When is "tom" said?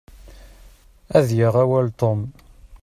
1.99-2.21